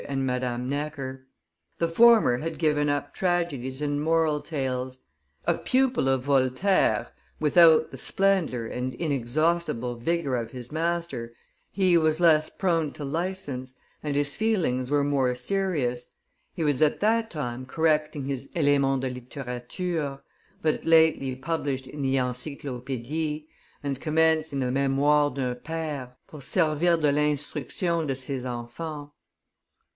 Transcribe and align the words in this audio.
and 0.07 0.25
Madame 0.25 0.67
Necker; 0.67 1.27
the 1.77 1.87
former 1.87 2.39
had 2.39 2.57
given 2.57 2.89
up 2.89 3.13
tragedies 3.13 3.83
and 3.83 4.01
moral 4.01 4.41
tales; 4.41 4.97
a 5.45 5.53
pupil 5.53 6.09
of 6.09 6.23
Voltaire, 6.23 7.09
without 7.39 7.91
the 7.91 7.99
splendor 7.99 8.65
and 8.65 8.95
inexhaustible 8.95 9.95
vigor 9.95 10.35
of 10.35 10.51
his 10.51 10.71
master, 10.71 11.33
he 11.71 11.99
was 11.99 12.19
less 12.19 12.49
prone 12.49 12.91
to 12.93 13.05
license, 13.05 13.75
and 14.01 14.15
his 14.15 14.35
feelings 14.35 14.89
were 14.89 15.03
more 15.03 15.35
serious; 15.35 16.07
he 16.55 16.63
was 16.63 16.81
at 16.81 16.99
that 16.99 17.29
time 17.29 17.63
correcting 17.67 18.25
his 18.25 18.51
Elements 18.55 19.05
de 19.05 19.13
Litterature, 19.13 20.19
but 20.63 20.83
lately 20.83 21.35
published 21.35 21.85
in 21.85 22.01
the 22.01 22.15
Encyclopaedie, 22.17 23.47
and 23.83 24.01
commencing 24.01 24.61
the 24.61 24.71
Memoires 24.71 25.33
d'un 25.33 25.55
pere, 25.57 26.15
pour 26.27 26.41
servir 26.41 26.97
d 26.99 27.11
l'instruction 27.11 28.07
de 28.07 28.15
ses 28.15 28.43
enfants. 28.43 29.11